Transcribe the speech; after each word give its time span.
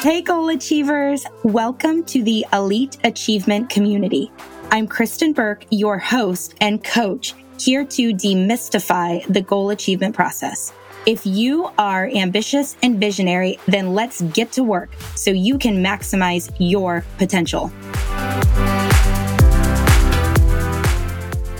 Hey, 0.00 0.22
goal 0.22 0.48
achievers. 0.48 1.26
Welcome 1.42 2.04
to 2.04 2.22
the 2.22 2.46
Elite 2.54 2.96
Achievement 3.04 3.68
Community. 3.68 4.32
I'm 4.70 4.88
Kristen 4.88 5.34
Burke, 5.34 5.66
your 5.68 5.98
host 5.98 6.54
and 6.62 6.82
coach, 6.82 7.34
here 7.60 7.84
to 7.84 8.14
demystify 8.14 9.30
the 9.30 9.42
goal 9.42 9.68
achievement 9.68 10.14
process. 10.14 10.72
If 11.04 11.26
you 11.26 11.68
are 11.76 12.08
ambitious 12.14 12.78
and 12.82 12.98
visionary, 12.98 13.58
then 13.66 13.92
let's 13.92 14.22
get 14.22 14.52
to 14.52 14.64
work 14.64 14.90
so 15.16 15.32
you 15.32 15.58
can 15.58 15.84
maximize 15.84 16.50
your 16.58 17.04
potential. 17.18 17.70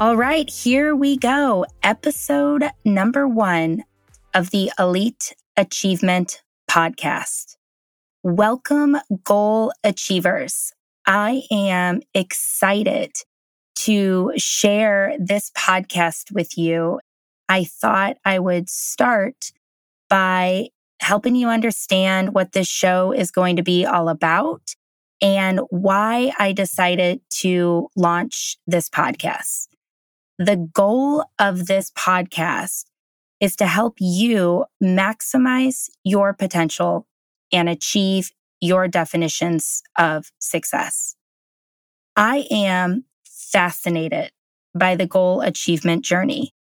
All 0.00 0.16
right, 0.16 0.48
here 0.48 0.96
we 0.96 1.18
go. 1.18 1.66
Episode 1.82 2.70
number 2.86 3.28
one 3.28 3.84
of 4.32 4.48
the 4.48 4.72
Elite 4.78 5.34
Achievement 5.58 6.42
Podcast. 6.70 7.58
Welcome, 8.22 8.98
goal 9.24 9.72
achievers. 9.82 10.72
I 11.06 11.44
am 11.50 12.02
excited 12.12 13.12
to 13.76 14.32
share 14.36 15.16
this 15.18 15.50
podcast 15.56 16.30
with 16.30 16.58
you. 16.58 17.00
I 17.48 17.64
thought 17.64 18.18
I 18.22 18.38
would 18.38 18.68
start 18.68 19.52
by 20.10 20.68
helping 21.00 21.34
you 21.34 21.48
understand 21.48 22.34
what 22.34 22.52
this 22.52 22.68
show 22.68 23.10
is 23.12 23.30
going 23.30 23.56
to 23.56 23.62
be 23.62 23.86
all 23.86 24.10
about 24.10 24.74
and 25.22 25.60
why 25.70 26.32
I 26.38 26.52
decided 26.52 27.22
to 27.38 27.88
launch 27.96 28.58
this 28.66 28.90
podcast. 28.90 29.68
The 30.38 30.56
goal 30.56 31.24
of 31.38 31.68
this 31.68 31.90
podcast 31.92 32.84
is 33.40 33.56
to 33.56 33.66
help 33.66 33.94
you 33.98 34.66
maximize 34.82 35.88
your 36.04 36.34
potential 36.34 37.06
and 37.52 37.68
achieve 37.68 38.32
your 38.60 38.88
definitions 38.88 39.82
of 39.98 40.30
success. 40.38 41.16
I 42.16 42.46
am 42.50 43.04
fascinated 43.24 44.32
by 44.74 44.96
the 44.96 45.06
goal 45.06 45.40
achievement 45.40 46.04
journey. 46.04 46.52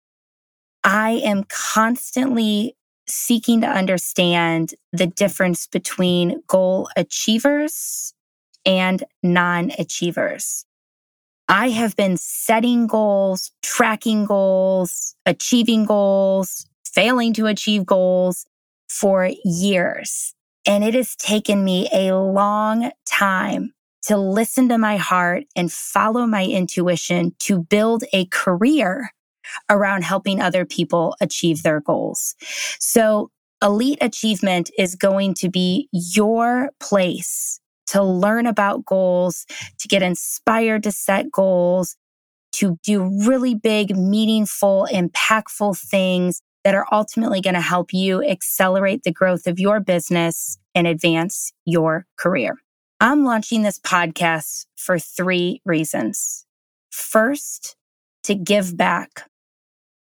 I 0.82 1.20
am 1.24 1.44
constantly 1.44 2.76
seeking 3.06 3.60
to 3.60 3.66
understand 3.66 4.74
the 4.92 5.06
difference 5.06 5.66
between 5.66 6.42
goal 6.46 6.88
achievers 6.96 8.14
and 8.64 9.04
non 9.22 9.72
achievers. 9.78 10.64
I 11.48 11.70
have 11.70 11.96
been 11.96 12.16
setting 12.16 12.86
goals, 12.86 13.50
tracking 13.62 14.24
goals, 14.24 15.16
achieving 15.26 15.84
goals, 15.84 16.66
failing 16.84 17.32
to 17.34 17.46
achieve 17.46 17.84
goals 17.84 18.46
for 18.88 19.30
years. 19.44 20.34
And 20.66 20.84
it 20.84 20.94
has 20.94 21.16
taken 21.16 21.64
me 21.64 21.88
a 21.92 22.14
long 22.14 22.90
time 23.06 23.72
to 24.02 24.16
listen 24.16 24.68
to 24.68 24.78
my 24.78 24.96
heart 24.96 25.44
and 25.56 25.72
follow 25.72 26.26
my 26.26 26.44
intuition 26.46 27.34
to 27.40 27.62
build 27.62 28.04
a 28.12 28.26
career 28.26 29.10
around 29.68 30.04
helping 30.04 30.40
other 30.40 30.64
people 30.64 31.16
achieve 31.20 31.62
their 31.62 31.80
goals. 31.80 32.34
So 32.78 33.30
elite 33.62 33.98
achievement 34.00 34.70
is 34.78 34.94
going 34.94 35.34
to 35.34 35.50
be 35.50 35.88
your 35.92 36.70
place 36.80 37.60
to 37.88 38.02
learn 38.02 38.46
about 38.46 38.84
goals, 38.84 39.46
to 39.78 39.88
get 39.88 40.02
inspired 40.02 40.84
to 40.84 40.92
set 40.92 41.30
goals, 41.30 41.96
to 42.52 42.78
do 42.82 43.04
really 43.26 43.54
big, 43.54 43.96
meaningful, 43.96 44.86
impactful 44.90 45.78
things 45.78 46.42
that 46.64 46.74
are 46.74 46.86
ultimately 46.92 47.40
going 47.40 47.54
to 47.54 47.60
help 47.60 47.92
you 47.92 48.22
accelerate 48.24 49.02
the 49.02 49.12
growth 49.12 49.46
of 49.46 49.58
your 49.58 49.80
business 49.80 50.58
and 50.74 50.86
advance 50.86 51.52
your 51.64 52.06
career. 52.18 52.58
I'm 53.00 53.24
launching 53.24 53.62
this 53.62 53.78
podcast 53.78 54.66
for 54.76 54.98
three 54.98 55.62
reasons. 55.64 56.44
First, 56.90 57.76
to 58.24 58.34
give 58.34 58.76
back. 58.76 59.24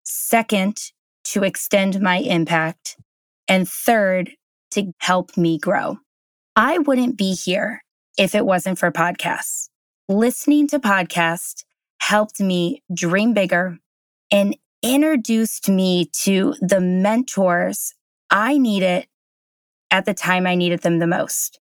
Second, 0.02 0.78
to 1.24 1.44
extend 1.44 2.00
my 2.00 2.18
impact. 2.18 2.96
And 3.46 3.68
third, 3.68 4.32
to 4.72 4.92
help 4.98 5.36
me 5.36 5.58
grow. 5.58 5.98
I 6.56 6.78
wouldn't 6.78 7.16
be 7.16 7.34
here 7.34 7.82
if 8.18 8.34
it 8.34 8.44
wasn't 8.44 8.78
for 8.78 8.90
podcasts. 8.90 9.68
Listening 10.08 10.66
to 10.68 10.80
podcasts 10.80 11.64
helped 12.00 12.40
me 12.40 12.82
dream 12.92 13.32
bigger 13.32 13.78
and 14.30 14.56
introduced 14.82 15.68
me 15.68 16.10
to 16.22 16.54
the 16.60 16.80
mentors 16.80 17.94
I 18.30 18.58
needed 18.58 19.06
at 19.90 20.04
the 20.04 20.14
time 20.14 20.46
I 20.46 20.54
needed 20.54 20.82
them 20.82 20.98
the 20.98 21.06
most. 21.06 21.58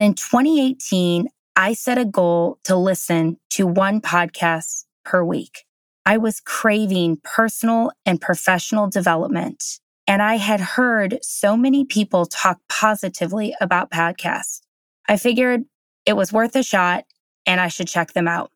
In 0.00 0.14
2018, 0.14 1.28
I 1.56 1.72
set 1.74 1.98
a 1.98 2.04
goal 2.04 2.58
to 2.64 2.76
listen 2.76 3.38
to 3.50 3.66
one 3.66 4.00
podcast 4.00 4.84
per 5.04 5.22
week. 5.22 5.64
I 6.06 6.18
was 6.18 6.40
craving 6.40 7.18
personal 7.22 7.92
and 8.04 8.20
professional 8.20 8.88
development. 8.88 9.80
And 10.06 10.20
I 10.20 10.36
had 10.36 10.60
heard 10.60 11.18
so 11.22 11.56
many 11.56 11.84
people 11.84 12.26
talk 12.26 12.60
positively 12.68 13.54
about 13.60 13.90
podcasts. 13.90 14.60
I 15.08 15.16
figured 15.16 15.64
it 16.04 16.14
was 16.14 16.32
worth 16.32 16.54
a 16.56 16.62
shot 16.62 17.04
and 17.46 17.60
I 17.60 17.68
should 17.68 17.88
check 17.88 18.12
them 18.12 18.28
out. 18.28 18.50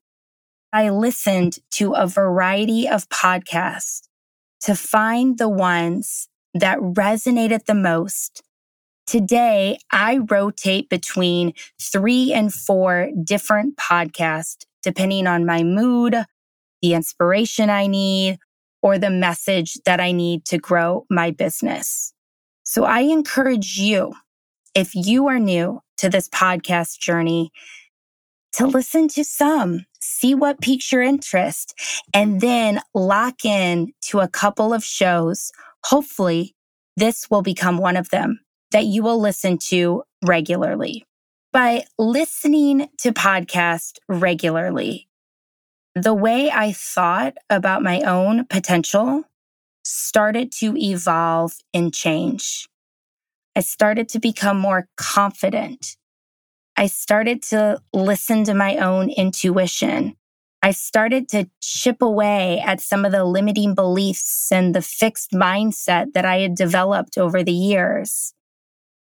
I 0.72 0.90
listened 0.90 1.58
to 1.72 1.92
a 1.92 2.06
variety 2.06 2.86
of 2.88 3.08
podcasts 3.08 4.02
to 4.62 4.74
find 4.74 5.38
the 5.38 5.48
ones 5.48 6.28
that 6.54 6.78
resonated 6.78 7.64
the 7.64 7.74
most. 7.74 8.42
Today, 9.06 9.78
I 9.90 10.18
rotate 10.18 10.90
between 10.90 11.54
three 11.80 12.32
and 12.32 12.52
four 12.52 13.08
different 13.24 13.76
podcasts, 13.78 14.66
depending 14.82 15.26
on 15.26 15.46
my 15.46 15.62
mood, 15.62 16.14
the 16.82 16.92
inspiration 16.92 17.70
I 17.70 17.86
need, 17.86 18.38
or 18.82 18.98
the 18.98 19.10
message 19.10 19.78
that 19.86 20.00
I 20.00 20.12
need 20.12 20.44
to 20.46 20.58
grow 20.58 21.06
my 21.08 21.30
business. 21.30 22.12
So 22.64 22.84
I 22.84 23.00
encourage 23.00 23.78
you, 23.78 24.12
if 24.74 24.94
you 24.94 25.28
are 25.28 25.38
new 25.38 25.80
to 25.96 26.10
this 26.10 26.28
podcast 26.28 26.98
journey, 26.98 27.50
to 28.52 28.66
listen 28.66 29.08
to 29.08 29.24
some, 29.24 29.86
see 30.00 30.34
what 30.34 30.60
piques 30.60 30.90
your 30.90 31.02
interest, 31.02 31.74
and 32.14 32.40
then 32.40 32.80
lock 32.94 33.44
in 33.44 33.92
to 34.02 34.20
a 34.20 34.28
couple 34.28 34.72
of 34.72 34.84
shows. 34.84 35.52
Hopefully, 35.84 36.54
this 36.96 37.30
will 37.30 37.42
become 37.42 37.78
one 37.78 37.96
of 37.96 38.10
them 38.10 38.40
that 38.70 38.86
you 38.86 39.02
will 39.02 39.20
listen 39.20 39.58
to 39.58 40.02
regularly. 40.24 41.04
By 41.52 41.84
listening 41.98 42.88
to 42.98 43.12
podcasts 43.12 43.98
regularly, 44.08 45.08
the 45.94 46.14
way 46.14 46.50
I 46.50 46.72
thought 46.72 47.34
about 47.48 47.82
my 47.82 48.02
own 48.02 48.44
potential 48.46 49.24
started 49.82 50.52
to 50.52 50.76
evolve 50.76 51.54
and 51.72 51.92
change. 51.94 52.68
I 53.56 53.60
started 53.60 54.08
to 54.10 54.20
become 54.20 54.58
more 54.58 54.88
confident 54.96 55.96
I 56.78 56.86
started 56.86 57.42
to 57.50 57.82
listen 57.92 58.44
to 58.44 58.54
my 58.54 58.76
own 58.76 59.10
intuition. 59.10 60.14
I 60.62 60.70
started 60.70 61.28
to 61.30 61.50
chip 61.60 62.02
away 62.02 62.60
at 62.60 62.80
some 62.80 63.04
of 63.04 63.10
the 63.10 63.24
limiting 63.24 63.74
beliefs 63.74 64.52
and 64.52 64.72
the 64.72 64.80
fixed 64.80 65.32
mindset 65.32 66.12
that 66.12 66.24
I 66.24 66.38
had 66.38 66.54
developed 66.54 67.18
over 67.18 67.42
the 67.42 67.50
years. 67.50 68.32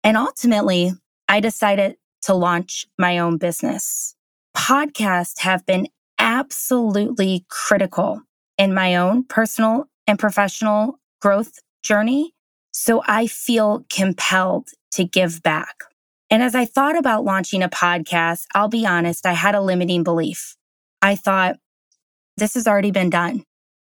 And 0.04 0.18
ultimately, 0.18 0.94
I 1.28 1.42
decided 1.42 1.98
to 2.24 2.34
launch 2.34 2.88
my 2.98 3.20
own 3.20 3.38
business. 3.38 4.16
Podcasts 4.58 5.42
have 5.42 5.64
been 5.68 5.90
absolutely 6.18 7.46
critical 7.50 8.24
in 8.58 8.74
my 8.74 8.96
own 8.96 9.26
personal 9.26 9.86
and 10.08 10.18
professional 10.18 11.00
growth 11.22 11.60
journey. 11.84 12.34
So 12.72 13.04
I 13.06 13.28
feel 13.28 13.86
compelled 13.92 14.70
to 14.94 15.04
give 15.04 15.44
back. 15.44 15.84
And 16.32 16.44
as 16.44 16.54
I 16.54 16.66
thought 16.66 16.98
about 16.98 17.24
launching 17.24 17.64
a 17.64 17.70
podcast, 17.70 18.46
I'll 18.54 18.68
be 18.68 18.86
honest, 18.86 19.26
I 19.26 19.34
had 19.34 19.56
a 19.56 19.62
limiting 19.62 20.04
belief. 20.04 20.56
I 21.02 21.16
thought, 21.16 21.58
this 22.38 22.54
has 22.54 22.68
already 22.68 22.92
been 22.92 23.10
done. 23.10 23.44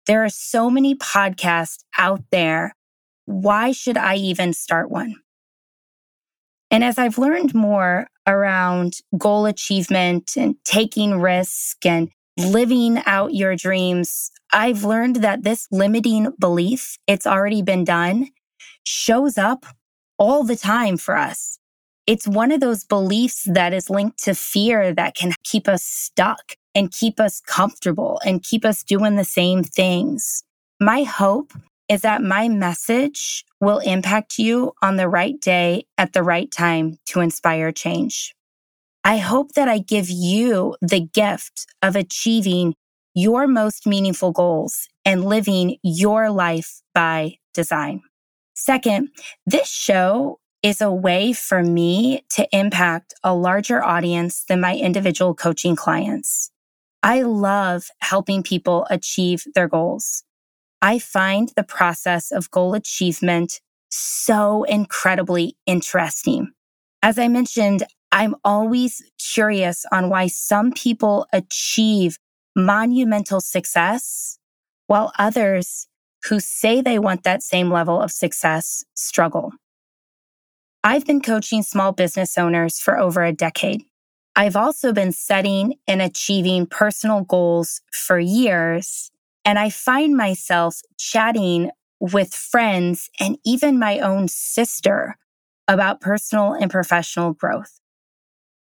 There 0.07 0.25
are 0.25 0.31
so 0.31 0.71
many 0.71 0.95
podcasts 0.95 1.85
out 1.97 2.23
there. 2.31 2.75
Why 3.27 3.71
should 3.73 3.97
I 3.97 4.17
even 4.17 4.53
start 4.53 4.91
one? 4.91 5.17
And 6.71 6.83
as 6.83 6.99
I've 6.99 7.19
learned 7.19 7.55
more 7.55 8.09
around 8.27 8.95
goal 9.19 9.47
achievement 9.47 10.33
and 10.37 10.57
taking 10.65 11.21
risk 11.21 11.85
and 11.85 12.09
living 12.39 13.03
out 13.05 13.35
your 13.35 13.55
dreams, 13.55 14.31
I've 14.53 14.83
learned 14.83 15.17
that 15.17 15.45
this 15.45 15.69
limiting 15.71 16.33
belief, 16.41 16.97
it's 17.07 17.27
already 17.27 17.63
been 17.63 17.85
done, 17.85 18.29
shows 18.85 19.37
up 19.37 19.67
all 20.19 20.45
the 20.45 20.57
time 20.57 20.97
for 20.97 21.17
us. 21.17 21.52
It's 22.07 22.27
one 22.27 22.51
of 22.51 22.61
those 22.61 22.85
beliefs 22.85 23.47
that 23.47 23.73
is 23.73 23.89
linked 23.89 24.23
to 24.25 24.35
fear 24.35 24.93
that 24.95 25.15
can 25.15 25.33
keep 25.45 25.69
us 25.69 25.85
stuck 25.85 26.55
and 26.75 26.91
keep 26.91 27.21
us 27.21 27.41
comfortable 27.41 28.21
and 28.25 28.43
keep 28.43 28.65
us 28.65 28.83
doing 28.83 29.17
the 29.17 29.25
same 29.25 29.63
things. 29.63 30.43
My 30.81 31.05
hope 31.05 31.53
is 31.89 32.01
that 32.01 32.23
my 32.23 32.49
message 32.49 33.45
will 33.61 33.79
impact 33.79 34.39
you 34.39 34.73
on 34.83 34.97
the 34.97 35.09
right 35.09 35.41
day 35.41 35.85
at 35.99 36.13
the 36.13 36.23
right 36.23 36.51
time 36.51 36.99
to 37.07 37.21
inspire 37.21 37.71
change. 37.71 38.35
I 39.05 39.19
hope 39.19 39.53
that 39.53 39.69
I 39.69 39.79
give 39.79 40.09
you 40.09 40.77
the 40.81 41.01
gift 41.01 41.67
of 41.83 41.95
achieving 41.95 42.75
your 43.15 43.47
most 43.47 43.87
meaningful 43.87 44.33
goals 44.33 44.89
and 45.05 45.25
living 45.25 45.77
your 45.83 46.31
life 46.31 46.81
by 46.95 47.37
design. 47.53 48.03
Second, 48.55 49.11
this 49.47 49.69
show 49.69 50.39
is 50.63 50.81
a 50.81 50.93
way 50.93 51.33
for 51.33 51.63
me 51.63 52.25
to 52.31 52.47
impact 52.57 53.15
a 53.25 53.35
larger 53.35 53.83
audience 53.83 54.45
than 54.49 54.61
my 54.61 54.77
individual 54.77 55.35
coaching 55.35 55.75
clients. 55.75 56.51
I 57.03 57.23
love 57.23 57.89
helping 58.01 58.43
people 58.45 58.87
achieve 58.89 59.45
their 59.55 59.67
goals. 59.67 60.23
I 60.81 61.01
find 61.01 61.51
the 61.57 61.65
process 61.65 62.31
of 62.31 62.51
goal 62.51 62.75
achievement 62.75 63.61
so 63.91 64.63
incredibly 64.65 65.57
interesting. 65.67 66.53
As 67.03 67.19
I 67.19 67.27
mentioned, 67.29 67.83
I'm 68.13 68.37
always 68.45 69.03
curious 69.19 69.85
on 69.91 70.11
why 70.11 70.29
some 70.29 70.71
people 70.73 71.27
achieve 71.33 72.19
monumental 72.55 73.41
success 73.41 74.39
while 74.87 75.13
others 75.19 75.89
who 76.29 76.39
say 76.39 76.81
they 76.81 76.99
want 76.99 77.25
that 77.25 77.43
same 77.43 77.71
level 77.71 78.01
of 78.01 78.13
success 78.13 78.85
struggle. 78.95 79.53
I've 80.85 81.07
been 81.07 81.21
coaching 81.21 81.63
small 81.63 81.93
business 81.93 82.37
owners 82.37 82.81
for 82.81 82.99
over 82.99 83.23
a 83.23 83.33
decade. 83.33 83.85
I've 84.35 84.57
also 84.57 84.93
been 84.93 85.13
setting 85.13 85.75
and 85.87 86.03
achieving 86.03 86.67
personal 86.67 87.23
goals 87.23 87.81
for 87.93 88.19
years. 88.19 89.13
And 89.45 89.61
I 89.61 89.71
find 89.71 90.17
myself 90.17 90.81
chatting 90.99 91.71
with 92.01 92.35
friends 92.35 93.11
and 93.21 93.39
even 93.45 93.79
my 93.79 94.01
own 94.01 94.27
sister 94.27 95.17
about 95.69 96.01
personal 96.01 96.53
and 96.53 96.69
professional 96.69 97.33
growth. 97.33 97.79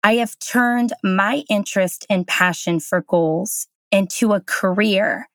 I 0.03 0.15
have 0.15 0.37
turned 0.37 0.93
my 1.03 1.43
interest 1.49 2.05
and 2.07 2.27
passion 2.27 2.79
for 2.79 3.01
goals 3.01 3.67
into 3.91 4.33
a 4.33 4.41
career. 4.41 5.27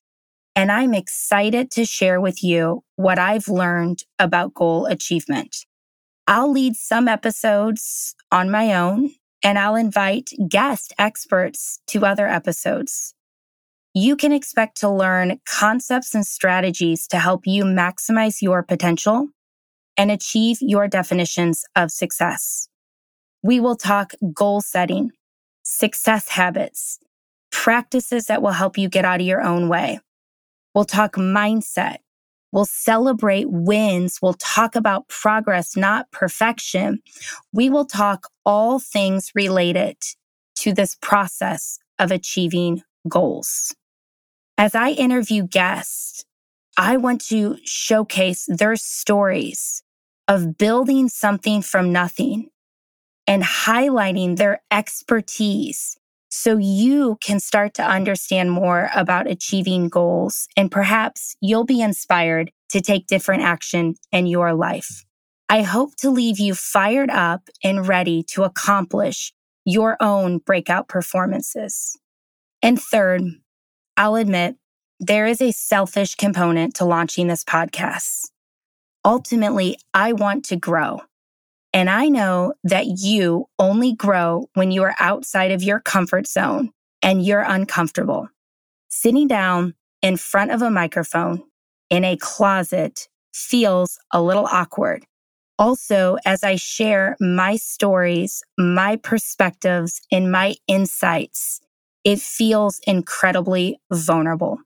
And 0.54 0.70
I'm 0.70 0.94
excited 0.94 1.72
to 1.72 1.84
share 1.84 2.20
with 2.20 2.44
you 2.44 2.84
what 2.94 3.18
I've 3.18 3.48
learned 3.48 4.04
about 4.20 4.54
goal 4.54 4.86
achievement. 4.86 5.66
I'll 6.28 6.50
lead 6.50 6.74
some 6.76 7.06
episodes 7.06 8.14
on 8.32 8.50
my 8.50 8.74
own 8.74 9.10
and 9.44 9.58
I'll 9.58 9.76
invite 9.76 10.30
guest 10.48 10.92
experts 10.98 11.80
to 11.88 12.04
other 12.04 12.26
episodes. 12.26 13.14
You 13.94 14.16
can 14.16 14.32
expect 14.32 14.78
to 14.80 14.90
learn 14.90 15.40
concepts 15.48 16.14
and 16.14 16.26
strategies 16.26 17.06
to 17.08 17.18
help 17.18 17.46
you 17.46 17.64
maximize 17.64 18.42
your 18.42 18.62
potential 18.62 19.28
and 19.96 20.10
achieve 20.10 20.58
your 20.60 20.88
definitions 20.88 21.64
of 21.76 21.90
success. 21.90 22.68
We 23.42 23.60
will 23.60 23.76
talk 23.76 24.12
goal 24.34 24.60
setting, 24.60 25.12
success 25.62 26.30
habits, 26.30 26.98
practices 27.52 28.26
that 28.26 28.42
will 28.42 28.50
help 28.50 28.76
you 28.76 28.88
get 28.88 29.04
out 29.04 29.20
of 29.20 29.26
your 29.26 29.42
own 29.42 29.68
way. 29.68 30.00
We'll 30.74 30.84
talk 30.84 31.14
mindset, 31.14 31.98
We'll 32.52 32.64
celebrate 32.64 33.50
wins. 33.50 34.18
We'll 34.22 34.34
talk 34.34 34.76
about 34.76 35.08
progress, 35.08 35.76
not 35.76 36.10
perfection. 36.10 37.00
We 37.52 37.70
will 37.70 37.86
talk 37.86 38.28
all 38.44 38.78
things 38.78 39.32
related 39.34 39.96
to 40.56 40.72
this 40.72 40.96
process 41.00 41.78
of 41.98 42.10
achieving 42.10 42.82
goals. 43.08 43.74
As 44.58 44.74
I 44.74 44.90
interview 44.90 45.46
guests, 45.46 46.24
I 46.78 46.96
want 46.96 47.20
to 47.26 47.58
showcase 47.64 48.46
their 48.48 48.76
stories 48.76 49.82
of 50.28 50.58
building 50.58 51.08
something 51.08 51.62
from 51.62 51.92
nothing 51.92 52.48
and 53.26 53.42
highlighting 53.42 54.36
their 54.36 54.60
expertise 54.70 55.96
so 56.36 56.58
you 56.58 57.16
can 57.22 57.40
start 57.40 57.72
to 57.72 57.82
understand 57.82 58.52
more 58.52 58.90
about 58.94 59.26
achieving 59.26 59.88
goals 59.88 60.46
and 60.54 60.70
perhaps 60.70 61.34
you'll 61.40 61.64
be 61.64 61.80
inspired 61.80 62.50
to 62.68 62.82
take 62.82 63.06
different 63.06 63.42
action 63.42 63.94
in 64.12 64.26
your 64.26 64.52
life. 64.52 65.06
I 65.48 65.62
hope 65.62 65.96
to 65.96 66.10
leave 66.10 66.38
you 66.38 66.54
fired 66.54 67.08
up 67.08 67.48
and 67.64 67.88
ready 67.88 68.22
to 68.34 68.44
accomplish 68.44 69.32
your 69.64 69.96
own 69.98 70.36
breakout 70.36 70.88
performances. 70.88 71.98
And 72.60 72.78
third, 72.78 73.22
I'll 73.96 74.16
admit 74.16 74.56
there 75.00 75.26
is 75.26 75.40
a 75.40 75.52
selfish 75.52 76.16
component 76.16 76.74
to 76.76 76.84
launching 76.84 77.28
this 77.28 77.44
podcast. 77.44 78.26
Ultimately, 79.06 79.78
I 79.94 80.12
want 80.12 80.44
to 80.46 80.56
grow. 80.56 81.00
And 81.76 81.90
I 81.90 82.08
know 82.08 82.54
that 82.64 82.86
you 82.86 83.50
only 83.58 83.92
grow 83.92 84.48
when 84.54 84.70
you 84.70 84.82
are 84.84 84.94
outside 84.98 85.50
of 85.50 85.62
your 85.62 85.78
comfort 85.78 86.26
zone 86.26 86.70
and 87.02 87.22
you're 87.22 87.42
uncomfortable. 87.42 88.30
Sitting 88.88 89.28
down 89.28 89.74
in 90.00 90.16
front 90.16 90.52
of 90.52 90.62
a 90.62 90.70
microphone 90.70 91.42
in 91.90 92.02
a 92.02 92.16
closet 92.16 93.08
feels 93.34 93.98
a 94.10 94.22
little 94.22 94.46
awkward. 94.46 95.04
Also, 95.58 96.16
as 96.24 96.42
I 96.42 96.56
share 96.56 97.14
my 97.20 97.56
stories, 97.56 98.42
my 98.56 98.96
perspectives, 98.96 100.00
and 100.10 100.32
my 100.32 100.54
insights, 100.66 101.60
it 102.04 102.20
feels 102.20 102.80
incredibly 102.86 103.78
vulnerable. 103.92 104.60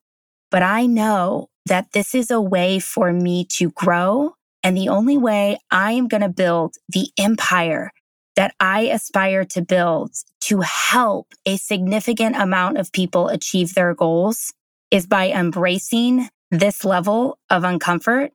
But 0.49 0.63
I 0.63 0.87
know 0.87 1.49
that 1.67 1.91
this 1.93 2.15
is 2.15 2.31
a 2.31 2.41
way 2.41 2.79
for 2.79 3.13
me 3.13 3.47
to 3.57 3.71
grow 3.71 4.37
and 4.63 4.77
the 4.77 4.89
only 4.89 5.17
way 5.17 5.59
I 5.71 5.93
am 5.93 6.09
going 6.09 6.23
to 6.23 6.29
build 6.29 6.77
the 6.89 7.09
empire 7.19 7.93
that 8.37 8.55
I 8.61 8.83
aspire 8.83 9.45
to 9.47 9.63
build 9.63 10.13
to 10.43 10.61
help 10.61 11.29
a 11.45 11.57
significant 11.57 12.37
amount 12.37 12.79
of 12.79 12.93
people 12.93 13.29
achieve 13.29 13.75
their 13.75 13.95
goals 13.95 14.53
is 14.91 15.07
by 15.07 15.31
embracing 15.31 16.29
this 16.51 16.85
level 16.85 17.39
of 17.49 17.63
uncomfort. 17.63 18.31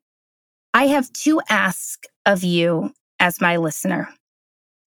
I 0.74 0.88
have 0.88 1.12
two 1.13 1.42
asks 1.50 2.07
of 2.25 2.44
you 2.44 2.94
as 3.19 3.42
my 3.42 3.57
listener. 3.57 4.10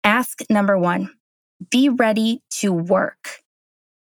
Ask 0.03 0.41
number 0.49 0.77
one, 0.77 1.11
be 1.69 1.89
ready 1.89 2.41
to 2.59 2.71
work. 2.71 3.41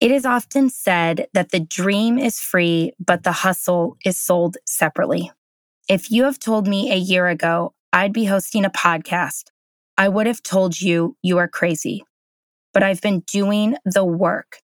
It 0.00 0.10
is 0.10 0.26
often 0.26 0.70
said 0.70 1.28
that 1.32 1.50
the 1.50 1.60
dream 1.60 2.18
is 2.18 2.40
free, 2.40 2.92
but 2.98 3.22
the 3.22 3.32
hustle 3.32 3.96
is 4.04 4.18
sold 4.18 4.56
separately. 4.66 5.30
If 5.88 6.10
you 6.10 6.24
have 6.24 6.38
told 6.38 6.66
me 6.66 6.90
a 6.90 6.96
year 6.96 7.28
ago 7.28 7.74
I'd 7.92 8.14
be 8.14 8.24
hosting 8.24 8.64
a 8.64 8.70
podcast, 8.70 9.44
I 9.98 10.08
would 10.08 10.26
have 10.26 10.42
told 10.42 10.80
you 10.80 11.16
you 11.22 11.36
are 11.36 11.46
crazy. 11.46 12.04
But 12.72 12.82
I've 12.82 13.02
been 13.02 13.20
doing 13.20 13.76
the 13.84 14.04
work. 14.04 14.60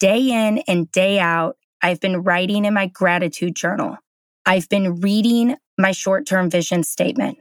Day 0.00 0.30
in 0.30 0.58
and 0.66 0.90
day 0.90 1.18
out, 1.18 1.56
I've 1.82 2.00
been 2.00 2.22
writing 2.22 2.64
in 2.64 2.72
my 2.72 2.86
gratitude 2.86 3.54
journal. 3.54 3.98
I've 4.46 4.68
been 4.70 5.00
reading 5.00 5.56
my 5.76 5.92
short 5.92 6.26
term 6.26 6.48
vision 6.48 6.84
statement. 6.84 7.36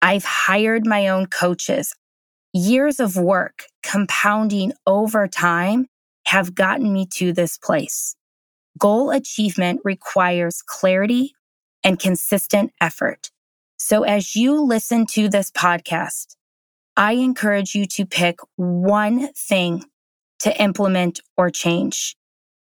I've 0.00 0.24
hired 0.24 0.86
my 0.86 1.08
own 1.08 1.26
coaches. 1.26 1.94
Years 2.54 2.98
of 2.98 3.16
work 3.16 3.64
compounding 3.82 4.72
over 4.86 5.28
time 5.28 5.86
have 6.26 6.54
gotten 6.54 6.94
me 6.94 7.06
to 7.16 7.34
this 7.34 7.58
place. 7.58 8.16
Goal 8.78 9.10
achievement 9.10 9.82
requires 9.84 10.62
clarity, 10.62 11.34
and 11.84 11.98
consistent 11.98 12.72
effort. 12.80 13.30
So 13.76 14.02
as 14.02 14.34
you 14.34 14.60
listen 14.60 15.06
to 15.08 15.28
this 15.28 15.50
podcast, 15.50 16.36
I 16.96 17.12
encourage 17.12 17.74
you 17.74 17.86
to 17.86 18.06
pick 18.06 18.40
one 18.56 19.32
thing 19.34 19.84
to 20.40 20.60
implement 20.60 21.20
or 21.36 21.50
change. 21.50 22.16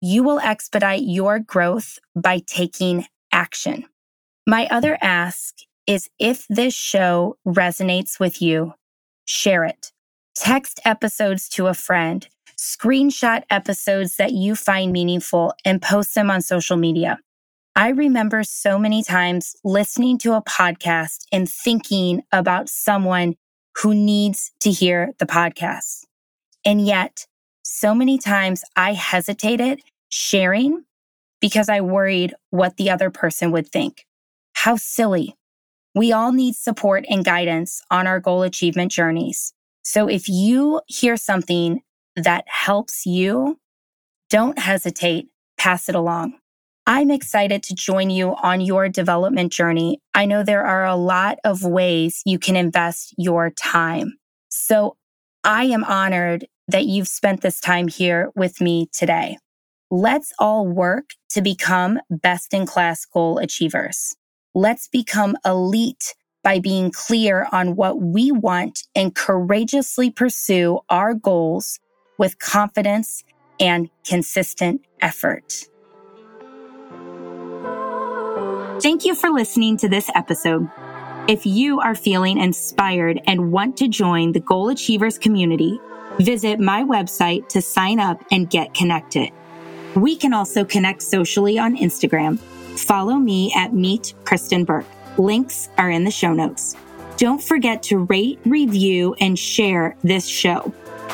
You 0.01 0.23
will 0.23 0.39
expedite 0.39 1.03
your 1.03 1.39
growth 1.39 1.99
by 2.15 2.41
taking 2.47 3.07
action. 3.33 3.85
My 4.47 4.67
other 4.71 4.97
ask 5.03 5.57
is 5.87 6.09
if 6.19 6.47
this 6.49 6.75
show 6.75 7.37
resonates 7.47 8.21
with 8.21 8.41
you, 8.41 8.75
share 9.25 9.65
it. 9.65 9.93
Text 10.35 10.81
episodes 10.85 11.49
to 11.51 11.67
a 11.67 11.75
friend, 11.75 12.27
screenshot 12.57 13.43
episodes 13.51 14.17
that 14.17 14.33
you 14.33 14.55
find 14.55 14.93
meaningful, 14.93 15.55
and 15.65 15.83
post 15.83 16.15
them 16.15 16.31
on 16.31 16.41
social 16.41 16.77
media. 16.77 17.19
I 17.81 17.89
remember 17.89 18.45
so 18.45 18.79
many 18.79 19.03
times 19.03 19.57
listening 19.65 20.19
to 20.19 20.35
a 20.35 20.43
podcast 20.43 21.25
and 21.33 21.49
thinking 21.49 22.21
about 22.31 22.69
someone 22.69 23.37
who 23.79 23.95
needs 23.95 24.53
to 24.61 24.71
hear 24.71 25.13
the 25.19 25.25
podcast. 25.25 26.05
And 26.63 26.85
yet, 26.85 27.27
so 27.63 27.95
many 27.95 28.19
times 28.19 28.65
I 28.77 28.93
hesitated 28.93 29.81
sharing 30.11 30.85
because 31.41 31.71
I 31.71 31.81
worried 31.81 32.35
what 32.51 32.77
the 32.77 32.91
other 32.91 33.09
person 33.09 33.51
would 33.53 33.73
think. 33.73 34.05
How 34.53 34.77
silly. 34.77 35.35
We 35.95 36.13
all 36.13 36.33
need 36.33 36.57
support 36.57 37.07
and 37.09 37.25
guidance 37.25 37.81
on 37.91 38.07
our 38.07 38.21
goal 38.21 38.43
achievement 38.43 38.93
journeys. 38.93 39.55
So 39.85 40.07
if 40.07 40.29
you 40.29 40.83
hear 40.87 41.17
something 41.17 41.81
that 42.15 42.45
helps 42.47 43.07
you, 43.07 43.59
don't 44.29 44.59
hesitate, 44.59 45.29
pass 45.57 45.89
it 45.89 45.95
along. 45.95 46.40
I'm 46.93 47.13
excited 47.13 47.63
to 47.63 47.75
join 47.77 48.11
you 48.11 48.35
on 48.43 48.61
your 48.61 48.89
development 48.89 49.53
journey. 49.53 50.01
I 50.13 50.27
know 50.27 50.43
there 50.43 50.67
are 50.67 50.85
a 50.85 50.97
lot 50.97 51.39
of 51.45 51.63
ways 51.63 52.21
you 52.27 52.37
can 52.37 52.57
invest 52.57 53.15
your 53.17 53.51
time. 53.51 54.15
So 54.49 54.97
I 55.45 55.67
am 55.67 55.85
honored 55.85 56.49
that 56.67 56.87
you've 56.87 57.07
spent 57.07 57.43
this 57.43 57.61
time 57.61 57.87
here 57.87 58.33
with 58.35 58.61
me 58.61 58.89
today. 58.93 59.39
Let's 59.89 60.33
all 60.41 60.67
work 60.67 61.11
to 61.29 61.41
become 61.41 62.01
best 62.11 62.53
in 62.53 62.67
class 62.67 63.05
goal 63.05 63.39
achievers. 63.39 64.17
Let's 64.53 64.89
become 64.89 65.37
elite 65.45 66.17
by 66.43 66.59
being 66.59 66.91
clear 66.91 67.47
on 67.53 67.77
what 67.77 68.03
we 68.03 68.33
want 68.33 68.81
and 68.97 69.15
courageously 69.15 70.11
pursue 70.11 70.81
our 70.89 71.15
goals 71.15 71.79
with 72.19 72.41
confidence 72.41 73.23
and 73.61 73.91
consistent 74.05 74.85
effort. 75.01 75.67
Thank 78.83 79.05
you 79.05 79.15
for 79.15 79.29
listening 79.29 79.77
to 79.79 79.91
this 79.91 80.11
episode. 80.15 80.67
If 81.29 81.45
you 81.45 81.81
are 81.81 81.95
feeling 81.95 82.39
inspired 82.39 83.21
and 83.27 83.53
want 83.53 83.77
to 83.77 83.89
join 83.89 84.33
the 84.33 84.41
Goal 84.41 84.71
Achievers 84.71 85.19
community, 85.19 85.79
visit 86.19 86.59
my 86.59 86.83
website 86.83 87.47
to 87.51 87.61
sign 87.61 88.01
up 88.01 88.25
and 88.31 88.49
get 88.49 88.73
connected. 88.73 89.33
We 89.95 90.17
can 90.17 90.33
also 90.33 90.65
connect 90.65 91.03
socially 91.03 91.59
on 91.59 91.77
Instagram. 91.77 92.39
Follow 92.39 93.17
me 93.17 93.53
at 93.55 93.75
Meet 93.75 94.15
Kristen 94.25 94.65
Burke. 94.65 94.87
Links 95.19 95.69
are 95.77 95.91
in 95.91 96.05
the 96.05 96.11
show 96.11 96.33
notes. 96.33 96.75
Don't 97.19 97.43
forget 97.43 97.83
to 97.85 97.99
rate, 97.99 98.39
review, 98.47 99.15
and 99.21 99.39
share 99.39 99.95
this 100.03 100.27
show. 100.27 100.73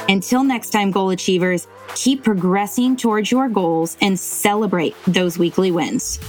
Until 0.08 0.44
next 0.44 0.70
time, 0.70 0.92
goal 0.92 1.10
achievers, 1.10 1.66
keep 1.96 2.22
progressing 2.22 2.96
towards 2.96 3.32
your 3.32 3.48
goals 3.48 3.96
and 4.00 4.16
celebrate 4.16 4.94
those 5.08 5.36
weekly 5.36 5.72
wins. 5.72 6.20